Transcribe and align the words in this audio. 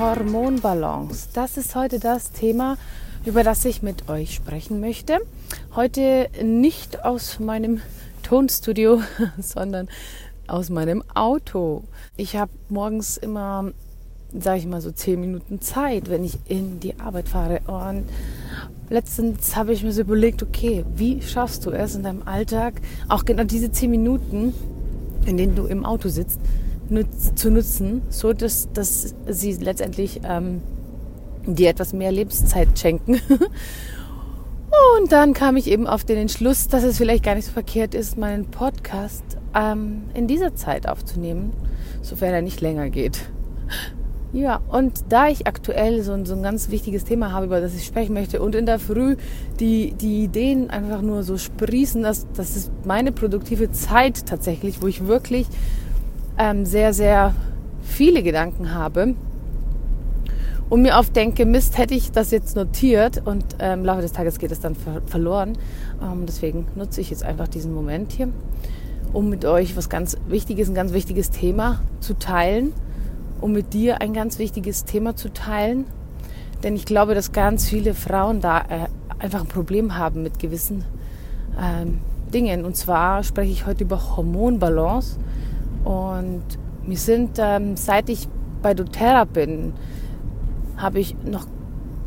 Hormonbalance. 0.00 1.28
Das 1.34 1.58
ist 1.58 1.76
heute 1.76 1.98
das 1.98 2.32
Thema, 2.32 2.78
über 3.26 3.44
das 3.44 3.66
ich 3.66 3.82
mit 3.82 4.08
euch 4.08 4.34
sprechen 4.34 4.80
möchte. 4.80 5.18
Heute 5.76 6.30
nicht 6.42 7.04
aus 7.04 7.38
meinem 7.38 7.82
Tonstudio, 8.22 9.02
sondern 9.38 9.88
aus 10.46 10.70
meinem 10.70 11.04
Auto. 11.12 11.84
Ich 12.16 12.36
habe 12.36 12.50
morgens 12.70 13.18
immer, 13.18 13.72
sage 14.32 14.60
ich 14.60 14.66
mal, 14.66 14.80
so 14.80 14.90
zehn 14.90 15.20
Minuten 15.20 15.60
Zeit, 15.60 16.08
wenn 16.08 16.24
ich 16.24 16.38
in 16.46 16.80
die 16.80 16.98
Arbeit 16.98 17.28
fahre. 17.28 17.60
Und 17.66 18.04
letztens 18.88 19.54
habe 19.54 19.74
ich 19.74 19.82
mir 19.82 19.92
so 19.92 20.00
überlegt, 20.00 20.42
okay, 20.42 20.82
wie 20.96 21.20
schaffst 21.20 21.66
du 21.66 21.72
es 21.72 21.94
in 21.94 22.04
deinem 22.04 22.22
Alltag, 22.26 22.80
auch 23.10 23.26
genau 23.26 23.44
diese 23.44 23.70
zehn 23.70 23.90
Minuten, 23.90 24.54
in 25.26 25.36
denen 25.36 25.54
du 25.54 25.66
im 25.66 25.84
Auto 25.84 26.08
sitzt, 26.08 26.40
nutz, 26.90 27.34
zu 27.34 27.50
nutzen, 27.50 28.02
so 28.08 28.32
dass, 28.32 28.72
dass 28.72 29.14
sie 29.28 29.52
letztendlich 29.54 30.20
ähm, 30.24 30.62
dir 31.46 31.70
etwas 31.70 31.92
mehr 31.92 32.12
Lebenszeit 32.12 32.78
schenken. 32.78 33.20
Und 34.98 35.10
dann 35.10 35.34
kam 35.34 35.56
ich 35.56 35.66
eben 35.66 35.86
auf 35.86 36.04
den 36.04 36.16
Entschluss, 36.16 36.68
dass 36.68 36.84
es 36.84 36.96
vielleicht 36.96 37.24
gar 37.24 37.34
nicht 37.34 37.46
so 37.46 37.52
verkehrt 37.52 37.94
ist, 37.94 38.16
meinen 38.16 38.46
Podcast 38.46 39.24
ähm, 39.54 40.02
in 40.14 40.26
dieser 40.26 40.54
Zeit 40.54 40.88
aufzunehmen, 40.88 41.52
sofern 42.02 42.34
er 42.34 42.42
nicht 42.42 42.60
länger 42.60 42.90
geht. 42.90 43.20
Ja, 44.32 44.60
und 44.68 45.06
da 45.08 45.26
ich 45.26 45.48
aktuell 45.48 46.04
so 46.04 46.12
ein, 46.12 46.24
so 46.24 46.36
ein 46.36 46.42
ganz 46.44 46.70
wichtiges 46.70 47.04
Thema 47.04 47.32
habe, 47.32 47.46
über 47.46 47.60
das 47.60 47.74
ich 47.74 47.84
sprechen 47.84 48.14
möchte 48.14 48.40
und 48.40 48.54
in 48.54 48.64
der 48.64 48.78
Früh 48.78 49.16
die, 49.58 49.92
die 49.94 50.22
Ideen 50.22 50.70
einfach 50.70 51.02
nur 51.02 51.24
so 51.24 51.36
sprießen, 51.36 52.04
dass 52.04 52.28
das 52.34 52.54
ist 52.54 52.70
meine 52.84 53.10
produktive 53.10 53.72
Zeit 53.72 54.26
tatsächlich, 54.26 54.82
wo 54.82 54.86
ich 54.86 55.08
wirklich 55.08 55.48
ähm, 56.40 56.64
sehr, 56.64 56.94
sehr 56.94 57.34
viele 57.82 58.22
Gedanken 58.22 58.72
habe 58.74 59.14
und 60.70 60.82
mir 60.82 60.96
oft 60.96 61.14
denke, 61.14 61.44
Mist, 61.44 61.76
hätte 61.76 61.94
ich 61.94 62.12
das 62.12 62.30
jetzt 62.30 62.56
notiert 62.56 63.26
und 63.26 63.44
ähm, 63.58 63.80
im 63.80 63.84
Laufe 63.84 64.00
des 64.00 64.12
Tages 64.12 64.38
geht 64.38 64.52
es 64.52 64.60
dann 64.60 64.74
ver 64.74 65.02
verloren. 65.04 65.58
Ähm, 66.00 66.24
deswegen 66.26 66.66
nutze 66.76 67.00
ich 67.00 67.10
jetzt 67.10 67.24
einfach 67.24 67.48
diesen 67.48 67.74
Moment 67.74 68.12
hier, 68.12 68.28
um 69.12 69.28
mit 69.28 69.44
euch 69.44 69.76
was 69.76 69.90
ganz 69.90 70.16
Wichtiges, 70.28 70.68
ein 70.68 70.74
ganz 70.74 70.92
wichtiges 70.92 71.30
Thema 71.30 71.82
zu 71.98 72.16
teilen, 72.18 72.72
um 73.40 73.52
mit 73.52 73.74
dir 73.74 74.00
ein 74.00 74.14
ganz 74.14 74.38
wichtiges 74.38 74.84
Thema 74.84 75.16
zu 75.16 75.32
teilen. 75.32 75.84
Denn 76.62 76.76
ich 76.76 76.84
glaube, 76.84 77.14
dass 77.14 77.32
ganz 77.32 77.68
viele 77.68 77.92
Frauen 77.92 78.40
da 78.40 78.60
äh, 78.60 78.86
einfach 79.18 79.40
ein 79.40 79.48
Problem 79.48 79.98
haben 79.98 80.22
mit 80.22 80.38
gewissen 80.38 80.84
ähm, 81.60 81.98
Dingen. 82.32 82.64
Und 82.64 82.76
zwar 82.76 83.24
spreche 83.24 83.50
ich 83.50 83.66
heute 83.66 83.84
über 83.84 84.16
Hormonbalance 84.16 85.18
und 85.84 86.42
mir 86.84 86.98
sind, 86.98 87.38
ähm, 87.38 87.76
seit 87.76 88.08
ich 88.08 88.28
bei 88.62 88.74
doTERRA 88.74 89.24
bin, 89.24 89.72
habe 90.76 90.98
ich 91.00 91.16
noch 91.24 91.46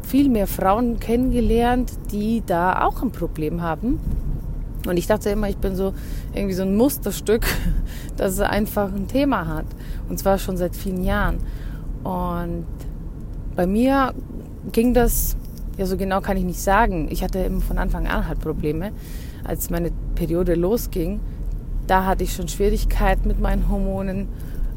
viel 0.01 0.29
mehr 0.29 0.47
Frauen 0.47 0.99
kennengelernt, 0.99 1.91
die 2.11 2.43
da 2.45 2.85
auch 2.85 3.01
ein 3.01 3.11
Problem 3.11 3.61
haben. 3.61 3.99
Und 4.85 4.97
ich 4.97 5.07
dachte 5.07 5.29
immer, 5.29 5.47
ich 5.49 5.57
bin 5.57 5.75
so 5.75 5.93
irgendwie 6.33 6.53
so 6.53 6.63
ein 6.63 6.75
Musterstück, 6.75 7.45
das 8.17 8.39
einfach 8.39 8.93
ein 8.93 9.07
Thema 9.07 9.47
hat. 9.47 9.65
Und 10.09 10.19
zwar 10.19 10.37
schon 10.37 10.57
seit 10.57 10.75
vielen 10.75 11.03
Jahren. 11.03 11.37
Und 12.03 12.65
bei 13.55 13.65
mir 13.65 14.13
ging 14.71 14.93
das, 14.93 15.37
ja 15.77 15.85
so 15.85 15.95
genau 15.95 16.21
kann 16.21 16.37
ich 16.37 16.43
nicht 16.43 16.59
sagen. 16.59 17.07
Ich 17.09 17.23
hatte 17.23 17.39
immer 17.39 17.61
von 17.61 17.77
Anfang 17.77 18.07
an 18.07 18.27
halt 18.27 18.39
Probleme. 18.39 18.91
Als 19.45 19.69
meine 19.69 19.91
Periode 20.15 20.55
losging, 20.55 21.19
da 21.87 22.05
hatte 22.05 22.23
ich 22.23 22.33
schon 22.33 22.47
Schwierigkeiten 22.47 23.27
mit 23.27 23.39
meinen 23.39 23.69
Hormonen. 23.69 24.27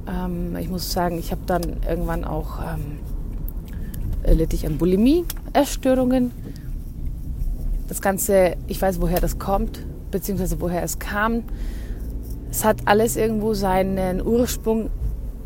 Ähm, 0.08 0.56
ich 0.56 0.68
muss 0.68 0.92
sagen, 0.92 1.18
ich 1.18 1.30
habe 1.30 1.42
dann 1.46 1.62
irgendwann 1.88 2.24
auch 2.24 2.60
ähm, 2.60 2.98
litt 4.34 4.52
ich 4.52 4.66
an 4.66 4.78
Bulimie, 4.78 5.24
Essstörungen. 5.52 6.32
Das 7.88 8.00
Ganze, 8.02 8.56
ich 8.66 8.80
weiß, 8.82 9.00
woher 9.00 9.20
das 9.20 9.38
kommt, 9.38 9.84
beziehungsweise 10.10 10.60
woher 10.60 10.82
es 10.82 10.98
kam. 10.98 11.44
Es 12.50 12.64
hat 12.64 12.78
alles 12.86 13.16
irgendwo 13.16 13.54
seinen 13.54 14.24
Ursprung 14.24 14.90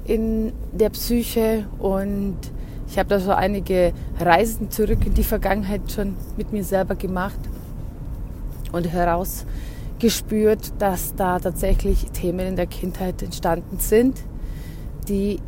in 0.04 0.52
der 0.72 0.90
Psyche 0.90 1.66
und 1.78 2.36
ich 2.88 2.98
habe 2.98 3.08
da 3.08 3.20
so 3.20 3.32
einige 3.32 3.92
Reisen 4.18 4.70
zurück 4.70 5.06
in 5.06 5.14
die 5.14 5.22
Vergangenheit 5.22 5.92
schon 5.92 6.16
mit 6.36 6.52
mir 6.52 6.64
selber 6.64 6.94
gemacht 6.94 7.38
und 8.72 8.90
heraus 8.90 9.44
gespürt, 10.00 10.72
dass 10.78 11.14
da 11.14 11.38
tatsächlich 11.38 12.10
Themen 12.10 12.40
in 12.40 12.56
der 12.56 12.66
Kindheit 12.66 13.22
entstanden 13.22 13.78
sind, 13.78 14.18
die 15.08 15.38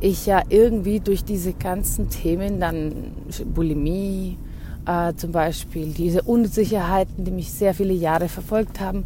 ich 0.00 0.26
ja 0.26 0.42
irgendwie 0.48 1.00
durch 1.00 1.24
diese 1.24 1.52
ganzen 1.52 2.08
Themen, 2.08 2.60
dann 2.60 3.12
Bulimie 3.54 4.38
äh, 4.86 5.14
zum 5.14 5.32
Beispiel, 5.32 5.92
diese 5.92 6.22
Unsicherheiten, 6.22 7.24
die 7.24 7.30
mich 7.30 7.50
sehr 7.52 7.74
viele 7.74 7.94
Jahre 7.94 8.28
verfolgt 8.28 8.80
haben, 8.80 9.04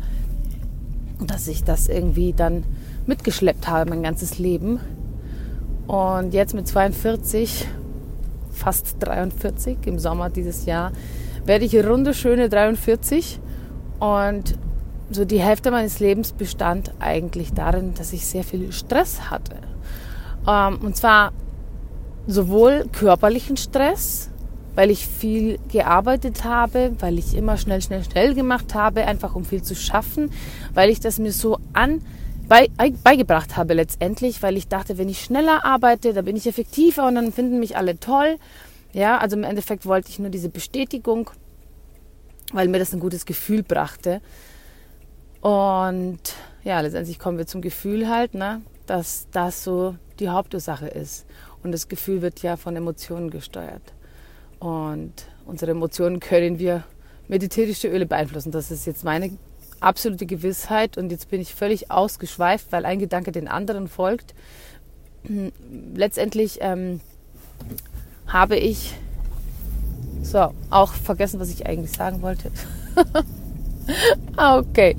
dass 1.27 1.49
ich 1.49 1.65
das 1.65 1.89
irgendwie 1.89 2.33
dann 2.33 2.65
mitgeschleppt 3.07 3.69
habe, 3.69 3.91
mein 3.91 4.03
ganzes 4.03 4.39
Leben. 4.39 4.81
Und 5.87 6.35
jetzt 6.35 6.55
mit 6.55 6.69
42, 6.69 7.67
fast 8.53 8.97
43 9.01 9.79
im 9.87 9.99
Sommer 9.99 10.31
dieses 10.31 10.67
Jahr, 10.67 10.93
werde 11.47 11.65
ich 11.65 11.75
runde 11.85 12.15
schöne 12.15 12.49
43 12.49 13.41
und 14.01 14.59
so 15.11 15.25
die 15.25 15.41
Hälfte 15.41 15.71
meines 15.71 16.01
Lebens 16.01 16.33
bestand 16.33 16.93
eigentlich 16.99 17.53
darin, 17.53 17.95
dass 17.95 18.13
ich 18.13 18.27
sehr 18.27 18.45
viel 18.45 18.73
Stress 18.73 19.31
hatte. 19.31 19.57
Ähm, 20.49 20.79
und 20.83 20.97
zwar 20.97 21.33
sowohl 22.27 22.87
körperlichen 22.93 23.57
Stress, 23.57 24.31
weil 24.75 24.91
ich 24.91 25.07
viel 25.07 25.59
gearbeitet 25.71 26.45
habe, 26.45 26.93
weil 27.01 27.19
ich 27.19 27.35
immer 27.35 27.57
schnell, 27.57 27.83
schnell, 27.83 28.05
schnell 28.05 28.35
gemacht 28.35 28.75
habe, 28.75 29.05
einfach 29.05 29.35
um 29.35 29.45
viel 29.45 29.63
zu 29.63 29.75
schaffen, 29.75 30.31
weil 30.75 30.91
ich 30.91 31.01
das 31.01 31.19
mir 31.19 31.33
so 31.33 31.59
an 31.73 32.03
bei, 32.49 32.69
beigebracht 33.05 33.57
habe 33.57 33.75
letztendlich, 33.75 34.43
weil 34.43 34.57
ich 34.57 34.69
dachte, 34.69 34.99
wenn 34.99 35.09
ich 35.09 35.21
schneller 35.21 35.65
arbeite, 35.65 36.13
dann 36.13 36.25
bin 36.25 36.37
ich 36.37 36.47
effektiver 36.47 37.07
und 37.07 37.15
dann 37.17 37.33
finden 37.33 37.61
mich 37.61 37.77
alle 37.77 37.99
toll. 38.01 38.39
Ja, 38.93 39.19
also 39.19 39.37
im 39.37 39.45
Endeffekt 39.45 39.87
wollte 39.87 40.11
ich 40.11 40.19
nur 40.19 40.31
diese 40.31 40.49
Bestätigung 40.49 41.31
weil 42.53 42.69
mir 42.69 42.79
das 42.79 42.93
ein 42.93 43.01
gutes 43.01 43.27
Gefühl 43.27 43.63
brachte. 43.63 44.21
Und 45.41 46.21
ja, 46.65 46.81
letztendlich 46.81 47.19
kommen 47.19 47.39
wir 47.39 47.47
zum 47.47 47.63
Gefühl 47.63 48.09
halt, 48.09 48.35
ne, 48.35 48.63
dass 48.87 49.29
das 49.33 49.65
so 49.65 49.97
die 50.19 50.29
Hauptursache 50.29 50.89
ist. 50.89 51.27
Und 51.63 51.73
das 51.73 51.89
Gefühl 51.89 52.23
wird 52.23 52.43
ja 52.43 52.57
von 52.57 52.77
Emotionen 52.77 53.31
gesteuert. 53.31 53.83
Und 54.59 55.13
unsere 55.47 55.71
Emotionen 55.71 56.21
können 56.21 56.59
wir 56.59 56.85
mit 57.29 57.43
ätherische 57.43 57.89
Öle 57.89 58.07
beeinflussen. 58.07 58.51
Das 58.51 58.71
ist 58.71 58.87
jetzt 58.87 59.05
meine 59.05 59.31
absolute 59.81 60.27
Gewissheit. 60.27 60.99
Und 60.99 61.11
jetzt 61.11 61.31
bin 61.31 61.41
ich 61.41 61.55
völlig 61.55 61.91
ausgeschweift, 61.91 62.67
weil 62.71 62.85
ein 62.85 62.99
Gedanke 62.99 63.33
den 63.33 63.49
anderen 63.49 63.89
folgt. 63.89 64.35
Letztendlich 65.95 66.59
ähm, 66.61 67.01
habe 68.27 68.57
ich 68.57 68.95
so, 70.23 70.53
auch 70.71 70.93
vergessen, 70.93 71.41
was 71.41 71.51
ich 71.51 71.67
eigentlich 71.67 71.93
sagen 71.93 72.23
wollte. 72.23 72.51
Ah, 74.37 74.59
okay. 74.59 74.95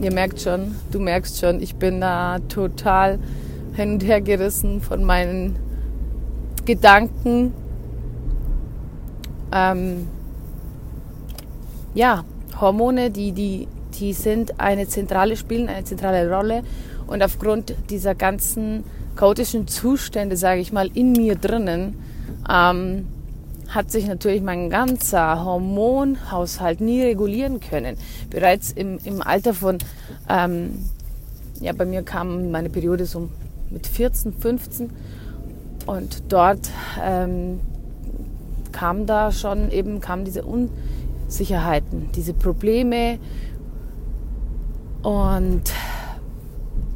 Ihr 0.00 0.12
merkt 0.12 0.40
schon, 0.40 0.74
du 0.90 0.98
merkst 0.98 1.38
schon, 1.38 1.60
ich 1.60 1.74
bin 1.74 2.00
da 2.00 2.38
total 2.48 3.18
hin 3.74 3.94
und 3.94 4.04
her 4.04 4.22
gerissen 4.22 4.80
von 4.80 5.04
meinen 5.04 5.56
Gedanken. 6.64 7.52
Ähm, 9.52 10.08
ja, 11.94 12.24
Hormone, 12.60 13.10
die, 13.10 13.32
die, 13.32 13.68
die 13.98 14.12
sind 14.14 14.58
eine 14.58 14.88
zentrale, 14.88 15.36
spielen 15.36 15.68
eine 15.68 15.84
zentrale 15.84 16.30
Rolle. 16.32 16.62
Und 17.06 17.22
aufgrund 17.22 17.74
dieser 17.90 18.14
ganzen 18.14 18.84
chaotischen 19.16 19.66
Zustände, 19.66 20.36
sage 20.36 20.60
ich 20.60 20.72
mal, 20.72 20.88
in 20.94 21.12
mir 21.12 21.34
drinnen, 21.34 21.96
ähm, 22.48 23.06
hat 23.70 23.90
sich 23.90 24.06
natürlich 24.06 24.42
mein 24.42 24.68
ganzer 24.68 25.44
Hormonhaushalt 25.44 26.80
nie 26.80 27.02
regulieren 27.02 27.60
können. 27.60 27.96
Bereits 28.28 28.72
im, 28.72 28.98
im 29.04 29.22
Alter 29.22 29.54
von, 29.54 29.78
ähm, 30.28 30.86
ja, 31.60 31.72
bei 31.72 31.84
mir 31.84 32.02
kam 32.02 32.50
meine 32.50 32.68
Periode 32.68 33.06
so 33.06 33.28
mit 33.70 33.86
14, 33.86 34.32
15 34.32 34.90
und 35.86 36.22
dort 36.28 36.70
ähm, 37.02 37.60
kam 38.72 39.06
da 39.06 39.30
schon 39.32 39.70
eben, 39.70 40.00
kamen 40.00 40.24
diese 40.24 40.42
Unsicherheiten, 40.42 42.10
diese 42.14 42.34
Probleme 42.34 43.18
und 45.02 45.62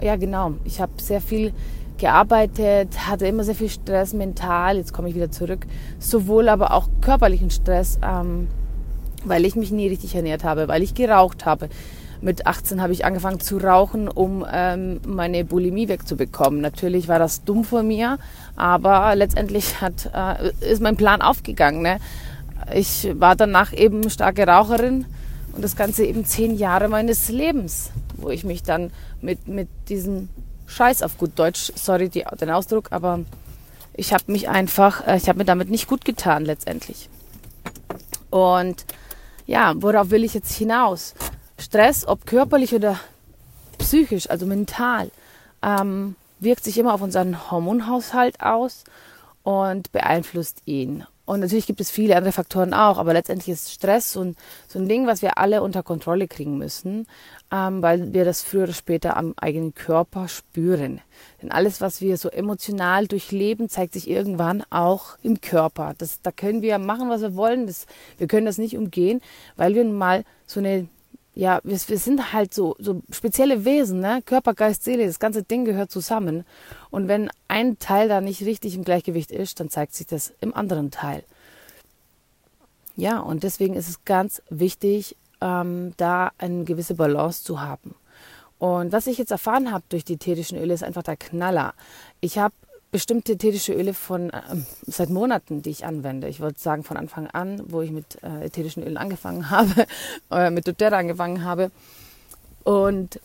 ja 0.01 0.17
genau, 0.17 0.55
ich 0.65 0.81
habe 0.81 0.93
sehr 1.01 1.21
viel 1.21 1.53
gearbeitet, 1.99 3.07
hatte 3.07 3.27
immer 3.27 3.45
sehr 3.45 3.55
viel 3.55 3.69
Stress 3.69 4.13
mental, 4.13 4.77
jetzt 4.77 4.93
komme 4.93 5.09
ich 5.09 5.15
wieder 5.15 5.31
zurück, 5.31 5.67
sowohl 5.99 6.49
aber 6.49 6.73
auch 6.73 6.89
körperlichen 7.01 7.51
Stress, 7.51 7.99
ähm, 8.03 8.49
weil 9.25 9.45
ich 9.45 9.57
mich 9.57 9.71
nie 9.71 9.89
richtig 9.89 10.15
ernährt 10.15 10.45
habe, 10.45 10.69
weil 10.69 10.83
ich 10.83 10.95
geraucht 10.95 11.47
habe. 11.47 11.69
Mit 12.21 12.47
18 12.47 12.81
habe 12.81 12.93
ich 12.93 13.05
angefangen 13.05 13.41
zu 13.41 13.59
rauchen, 13.59 14.09
um 14.09 14.47
ähm, 14.51 15.01
meine 15.07 15.45
Bulimie 15.45 15.89
wegzubekommen. 15.89 16.61
Natürlich 16.61 17.07
war 17.07 17.19
das 17.19 17.45
dumm 17.45 17.65
von 17.65 17.87
mir, 17.87 18.19
aber 18.57 19.15
letztendlich 19.15 19.81
hat, 19.81 20.11
äh, 20.15 20.73
ist 20.73 20.81
mein 20.81 20.97
Plan 20.97 21.21
aufgegangen. 21.21 21.83
Ne? 21.83 21.99
Ich 22.73 23.09
war 23.19 23.37
danach 23.37 23.73
eben 23.75 24.09
starke 24.09 24.47
Raucherin 24.47 25.05
und 25.55 25.63
das 25.63 25.77
Ganze 25.77 26.05
eben 26.05 26.25
zehn 26.25 26.57
Jahre 26.57 26.89
meines 26.89 27.29
Lebens, 27.29 27.91
wo 28.17 28.31
ich 28.31 28.45
mich 28.45 28.63
dann 28.63 28.91
mit, 29.21 29.47
mit 29.47 29.69
diesem 29.89 30.29
Scheiß 30.67 31.03
auf 31.03 31.19
gut 31.19 31.33
Deutsch, 31.37 31.73
sorry 31.75 32.09
die, 32.09 32.25
den 32.41 32.51
Ausdruck, 32.51 32.89
aber 32.91 33.21
ich 33.95 34.13
habe 34.13 34.25
mich 34.27 34.49
einfach, 34.49 35.07
äh, 35.07 35.17
ich 35.17 35.29
habe 35.29 35.39
mir 35.39 35.45
damit 35.45 35.71
nicht 35.71 35.87
gut 35.87 36.05
getan 36.05 36.45
letztendlich. 36.45 37.09
Und 38.31 38.85
ja, 39.47 39.75
worauf 39.77 40.11
will 40.11 40.25
ich 40.25 40.35
jetzt 40.35 40.53
hinaus? 40.53 41.15
Stress, 41.59 42.07
ob 42.07 42.27
körperlich 42.27 42.75
oder 42.75 42.99
psychisch, 43.79 44.29
also 44.29 44.47
mental, 44.47 45.11
ähm, 45.63 46.17
wirkt 46.41 46.65
sich 46.65 46.79
immer 46.79 46.95
auf 46.95 47.03
unseren 47.03 47.51
Hormonhaushalt 47.51 48.41
aus 48.41 48.85
und 49.43 49.93
beeinflusst 49.93 50.63
ihn. 50.65 51.05
Und 51.27 51.41
natürlich 51.41 51.67
gibt 51.67 51.81
es 51.81 51.91
viele 51.91 52.17
andere 52.17 52.33
Faktoren 52.33 52.75
auch, 52.75 52.99
aber 52.99 53.15
letztendlich 53.15 53.49
ist 53.49 53.73
Stress 53.73 54.13
so 54.13 54.21
ein, 54.21 54.37
so 54.69 54.79
ein 54.79 54.89
Ding, 54.89 55.07
was 55.07 55.23
wir 55.23 55.39
alle 55.39 55.63
unter 55.63 55.83
Kontrolle 55.83 56.29
kriegen 56.29 56.59
müssen, 56.59 57.07
ähm, 57.51 57.81
weil 57.83 58.13
wir 58.13 58.27
das 58.27 58.43
früher 58.43 58.65
oder 58.65 58.75
später 58.75 59.17
am 59.17 59.33
eigenen 59.37 59.75
Körper 59.75 60.29
spüren. 60.29 61.01
Denn 61.41 61.51
alles, 61.51 61.81
was 61.81 62.03
wir 62.03 62.19
so 62.19 62.29
emotional 62.29 63.07
durchleben, 63.07 63.71
zeigt 63.71 63.95
sich 63.95 64.09
irgendwann 64.09 64.65
auch 64.69 65.17
im 65.23 65.41
Körper. 65.41 65.95
Das, 65.97 66.21
da 66.21 66.31
können 66.31 66.61
wir 66.61 66.79
machen, 66.79 67.09
was 67.09 67.23
wir 67.23 67.35
wollen. 67.37 67.67
Das, 67.67 67.87
wir 68.19 68.27
können 68.27 68.47
das 68.47 68.59
nicht 68.59 68.77
umgehen, 68.77 69.23
weil 69.57 69.75
wir 69.75 69.85
mal 69.85 70.25
so 70.47 70.61
eine 70.61 70.89
ja, 71.35 71.61
wir, 71.65 71.79
wir 71.87 71.99
sind 71.99 72.33
halt 72.33 72.55
so, 72.55 72.77
so 72.79 73.03
spezielle 73.11 73.65
Wesen, 73.65 74.01
ne? 74.01 74.23
Körper, 74.25 74.55
Geist, 74.55 74.85
Seele, 74.85 75.07
das 75.07 75.19
ganze 75.19 75.43
Ding 75.43 75.65
gehört 75.65 75.91
zusammen. 75.91 76.45
Und 76.91 77.09
wenn 77.09 77.31
ein 77.49 77.79
Teil 77.79 78.09
da 78.09 78.21
nicht 78.21 78.43
richtig 78.43 78.77
im 78.77 78.85
Gleichgewicht 78.85 79.33
ist, 79.33 79.59
dann 79.59 79.69
zeigt 79.69 79.95
sich 79.95 80.07
das 80.07 80.33
im 80.41 80.55
anderen 80.55 80.91
Teil. 80.91 81.25
Ja, 82.97 83.19
und 83.19 83.43
deswegen 83.43 83.75
ist 83.75 83.89
es 83.89 84.05
ganz 84.05 84.41
wichtig, 84.49 85.17
ähm, 85.41 85.93
da 85.97 86.31
eine 86.39 86.65
gewisse 86.65 86.95
Balance 86.95 87.43
zu 87.43 87.61
haben. 87.61 87.97
Und 88.59 88.93
was 88.93 89.09
ich 89.09 89.19
jetzt 89.19 89.33
erfahren 89.33 89.73
habe 89.73 89.85
durch 89.89 90.05
die 90.05 90.15
ätherischen 90.15 90.57
Öle, 90.57 90.73
ist 90.73 90.85
einfach 90.85 91.03
der 91.03 91.17
Knaller. 91.17 91.75
Ich 92.21 92.39
habe 92.39 92.55
bestimmte 92.95 93.33
ätherische 93.33 93.73
Öle 93.73 93.93
von 93.93 94.31
äh, 94.31 94.41
seit 94.87 95.11
Monaten, 95.11 95.63
die 95.63 95.71
ich 95.71 95.85
anwende. 95.85 96.29
Ich 96.29 96.39
wollte 96.39 96.61
sagen 96.61 96.85
von 96.85 96.97
Anfang 96.97 97.27
an, 97.27 97.61
wo 97.67 97.83
ich 97.83 97.91
mit 97.91 98.23
äh, 98.23 98.45
ätherischen 98.45 98.85
Ölen 98.85 98.97
angefangen 98.97 99.51
habe, 99.51 99.87
äh, 100.31 100.49
mit 100.51 100.69
doTERRA 100.69 100.99
angefangen 100.99 101.43
habe. 101.43 101.73
Und 102.63 103.19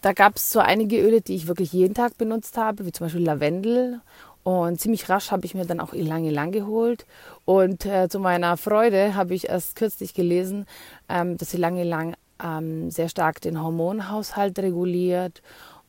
da 0.00 0.12
gab 0.12 0.34
es 0.34 0.50
so 0.50 0.58
einige 0.58 1.00
Öle, 1.00 1.20
die 1.20 1.36
ich 1.36 1.46
wirklich 1.46 1.72
jeden 1.72 1.94
Tag 1.94 2.18
benutzt 2.18 2.56
habe, 2.56 2.84
wie 2.84 2.90
zum 2.90 3.06
Beispiel 3.06 3.22
Lavendel. 3.22 4.00
Und 4.42 4.80
ziemlich 4.80 5.08
rasch 5.08 5.30
habe 5.30 5.46
ich 5.46 5.54
mir 5.54 5.66
dann 5.66 5.78
auch 5.78 5.92
Ilang 5.92 6.24
Ilang 6.24 6.50
geholt. 6.50 7.06
Und 7.44 7.86
äh, 7.86 8.08
zu 8.08 8.18
meiner 8.18 8.56
Freude 8.56 9.14
habe 9.14 9.34
ich 9.34 9.48
erst 9.48 9.76
kürzlich 9.76 10.14
gelesen, 10.14 10.66
ähm, 11.08 11.36
dass 11.36 11.54
Ilang 11.54 11.76
Ilang 11.76 12.16
ähm, 12.42 12.90
sehr 12.90 13.08
stark 13.08 13.40
den 13.40 13.62
Hormonhaushalt 13.62 14.58
reguliert 14.58 15.42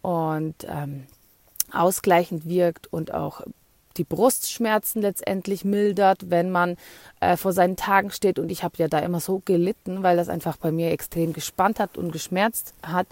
und 0.04 0.68
ähm, 0.70 1.08
ausgleichend 1.74 2.48
wirkt 2.48 2.92
und 2.92 3.14
auch 3.14 3.42
die 3.98 4.04
Brustschmerzen 4.04 5.02
letztendlich 5.02 5.66
mildert, 5.66 6.30
wenn 6.30 6.50
man 6.50 6.78
äh, 7.20 7.38
vor 7.38 7.54
seinen 7.54 7.76
Tagen 7.76 8.12
steht. 8.12 8.40
Und 8.40 8.52
ich 8.52 8.64
habe 8.64 8.76
ja 8.78 8.88
da 8.88 9.00
immer 9.00 9.20
so 9.20 9.42
gelitten, 9.46 10.04
weil 10.04 10.18
das 10.18 10.30
einfach 10.30 10.58
bei 10.58 10.72
mir 10.72 10.92
extrem 10.92 11.34
gespannt 11.34 11.80
hat 11.80 11.98
und 11.98 12.12
geschmerzt 12.12 12.74
hat. 12.82 13.08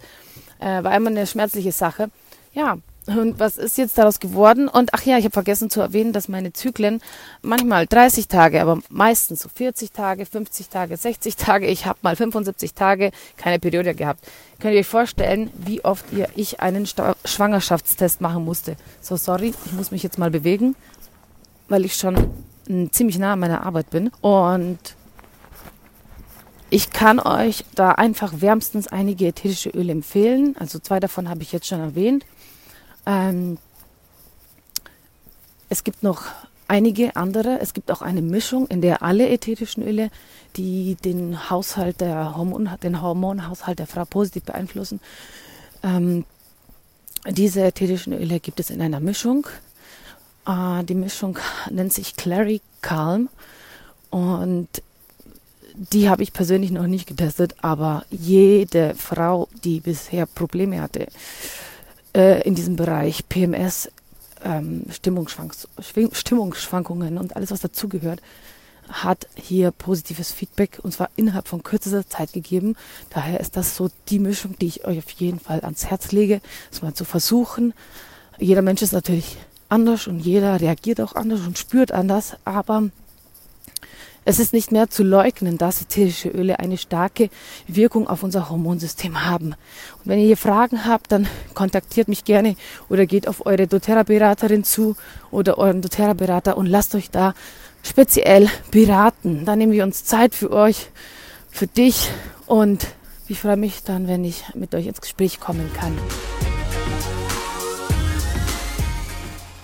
Äh, 0.59 0.83
war 0.83 0.95
immer 0.95 1.09
eine 1.09 1.27
schmerzliche 1.27 1.71
Sache. 1.71 2.09
Ja, 2.53 2.77
und 3.07 3.39
was 3.39 3.57
ist 3.57 3.77
jetzt 3.77 3.97
daraus 3.97 4.19
geworden? 4.19 4.67
Und 4.67 4.93
ach 4.93 5.01
ja, 5.03 5.17
ich 5.17 5.23
habe 5.23 5.33
vergessen 5.33 5.69
zu 5.69 5.81
erwähnen, 5.81 6.13
dass 6.13 6.27
meine 6.27 6.53
Zyklen 6.53 7.01
manchmal 7.41 7.87
30 7.87 8.27
Tage, 8.27 8.61
aber 8.61 8.79
meistens 8.89 9.41
so 9.41 9.49
40 9.49 9.91
Tage, 9.91 10.25
50 10.25 10.69
Tage, 10.69 10.95
60 10.97 11.35
Tage. 11.35 11.67
Ich 11.67 11.87
habe 11.87 11.97
mal 12.03 12.15
75 12.15 12.73
Tage 12.73 13.11
keine 13.37 13.59
Periode 13.59 13.95
gehabt. 13.95 14.27
Könnt 14.59 14.75
ihr 14.75 14.81
euch 14.81 14.87
vorstellen, 14.87 15.49
wie 15.57 15.83
oft 15.83 16.05
ihr 16.13 16.29
ich 16.35 16.59
einen 16.59 16.85
Sta 16.85 17.15
Schwangerschaftstest 17.25 18.21
machen 18.21 18.45
musste? 18.45 18.75
So, 19.01 19.17
sorry, 19.17 19.53
ich 19.65 19.73
muss 19.73 19.89
mich 19.89 20.03
jetzt 20.03 20.19
mal 20.19 20.29
bewegen, 20.29 20.75
weil 21.69 21.85
ich 21.85 21.95
schon 21.95 22.29
ziemlich 22.91 23.17
nah 23.17 23.33
an 23.33 23.39
meiner 23.39 23.65
Arbeit 23.65 23.89
bin. 23.89 24.11
Und 24.21 24.79
ich 26.69 26.91
kann 26.91 27.19
euch 27.19 27.65
da 27.73 27.91
einfach 27.93 28.33
wärmstens 28.37 28.87
einige 28.87 29.27
ätherische 29.27 29.69
Öle 29.71 29.91
empfehlen. 29.91 30.55
Also 30.59 30.77
zwei 30.77 30.99
davon 30.99 31.27
habe 31.27 31.41
ich 31.41 31.51
jetzt 31.51 31.67
schon 31.67 31.79
erwähnt. 31.79 32.25
Ähm, 33.05 33.57
es 35.69 35.83
gibt 35.83 36.03
noch 36.03 36.23
einige 36.67 37.15
andere. 37.15 37.59
Es 37.59 37.73
gibt 37.73 37.91
auch 37.91 38.01
eine 38.01 38.21
Mischung, 38.21 38.67
in 38.67 38.81
der 38.81 39.03
alle 39.03 39.29
ätherischen 39.29 39.83
Öle, 39.83 40.09
die 40.55 40.95
den 40.95 41.49
Haushalt 41.49 42.01
der 42.01 42.35
Hormon, 42.35 42.69
den 42.83 43.01
Hormonhaushalt 43.01 43.79
der 43.79 43.87
Frau 43.87 44.05
positiv 44.05 44.43
beeinflussen, 44.43 44.99
ähm, 45.83 46.25
diese 47.29 47.63
ätherischen 47.63 48.13
Öle 48.13 48.39
gibt 48.39 48.59
es 48.59 48.69
in 48.69 48.81
einer 48.81 48.99
Mischung. 48.99 49.47
Äh, 50.47 50.83
die 50.83 50.95
Mischung 50.95 51.37
nennt 51.69 51.93
sich 51.93 52.15
Clary 52.15 52.61
Calm 52.81 53.29
und 54.09 54.67
die 55.75 56.09
habe 56.09 56.23
ich 56.23 56.33
persönlich 56.33 56.71
noch 56.71 56.87
nicht 56.87 57.07
getestet, 57.07 57.55
aber 57.61 58.05
jede 58.09 58.95
Frau, 58.95 59.47
die 59.63 59.79
bisher 59.79 60.25
Probleme 60.25 60.81
hatte, 60.81 61.07
äh, 62.13 62.41
in 62.41 62.55
diesem 62.55 62.75
Bereich 62.75 63.27
PMS, 63.29 63.89
ähm, 64.43 64.83
Stimmungsschwankungen 64.89 67.17
und 67.17 67.35
alles, 67.35 67.51
was 67.51 67.61
dazugehört, 67.61 68.21
hat 68.89 69.27
hier 69.35 69.71
positives 69.71 70.31
Feedback 70.31 70.79
und 70.83 70.93
zwar 70.93 71.09
innerhalb 71.15 71.47
von 71.47 71.63
kürzester 71.63 72.07
Zeit 72.07 72.33
gegeben. 72.33 72.75
Daher 73.09 73.39
ist 73.39 73.55
das 73.55 73.75
so 73.75 73.89
die 74.09 74.19
Mischung, 74.19 74.57
die 74.59 74.67
ich 74.67 74.85
euch 74.85 74.99
auf 74.99 75.09
jeden 75.11 75.39
Fall 75.39 75.61
ans 75.61 75.85
Herz 75.85 76.11
lege, 76.11 76.41
das 76.69 76.81
mal 76.81 76.93
zu 76.93 77.05
versuchen. 77.05 77.73
Jeder 78.37 78.61
Mensch 78.61 78.81
ist 78.81 78.93
natürlich 78.93 79.37
anders 79.69 80.07
und 80.07 80.19
jeder 80.19 80.59
reagiert 80.59 80.99
auch 80.99 81.15
anders 81.15 81.41
und 81.41 81.57
spürt 81.57 81.91
anders, 81.91 82.35
aber 82.43 82.89
es 84.23 84.39
ist 84.39 84.53
nicht 84.53 84.71
mehr 84.71 84.89
zu 84.89 85.03
leugnen, 85.03 85.57
dass 85.57 85.81
ätherische 85.81 86.29
Öle 86.29 86.59
eine 86.59 86.77
starke 86.77 87.29
Wirkung 87.67 88.07
auf 88.07 88.21
unser 88.21 88.49
Hormonsystem 88.49 89.25
haben. 89.25 89.47
Und 89.47 90.05
wenn 90.05 90.19
ihr 90.19 90.27
hier 90.27 90.37
Fragen 90.37 90.85
habt, 90.85 91.11
dann 91.11 91.27
kontaktiert 91.55 92.07
mich 92.07 92.23
gerne 92.23 92.55
oder 92.87 93.07
geht 93.07 93.27
auf 93.27 93.45
eure 93.45 93.67
doTERRA-Beraterin 93.67 94.63
zu 94.63 94.95
oder 95.31 95.57
euren 95.57 95.81
doTERRA-Berater 95.81 96.55
und 96.55 96.67
lasst 96.67 96.93
euch 96.93 97.09
da 97.09 97.33
speziell 97.81 98.47
beraten. 98.69 99.45
Da 99.45 99.55
nehmen 99.55 99.71
wir 99.71 99.83
uns 99.83 100.05
Zeit 100.05 100.35
für 100.35 100.51
euch, 100.51 100.89
für 101.49 101.67
dich 101.67 102.09
und 102.45 102.85
ich 103.27 103.39
freue 103.39 103.57
mich 103.57 103.83
dann, 103.83 104.07
wenn 104.07 104.23
ich 104.23 104.43
mit 104.53 104.75
euch 104.75 104.85
ins 104.85 105.01
Gespräch 105.01 105.39
kommen 105.39 105.71
kann. 105.73 105.97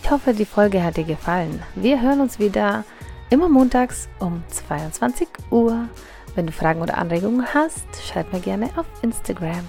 Ich 0.01 0.09
hoffe, 0.09 0.33
die 0.33 0.45
Folge 0.45 0.83
hat 0.83 0.97
dir 0.97 1.03
gefallen. 1.03 1.61
Wir 1.75 2.01
hören 2.01 2.21
uns 2.21 2.39
wieder 2.39 2.85
Immer 3.29 3.49
montags 3.49 4.07
um 4.19 4.41
22 4.47 5.27
Uhr. 5.51 5.89
Wenn 6.35 6.47
du 6.47 6.53
Fragen 6.53 6.81
oder 6.81 6.97
Anregungen 6.97 7.53
hast, 7.53 7.85
schreib 8.01 8.31
mir 8.31 8.39
gerne 8.39 8.69
auf 8.77 8.85
Instagram. 9.01 9.67